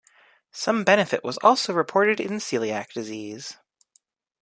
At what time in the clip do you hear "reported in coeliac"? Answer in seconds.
1.73-2.91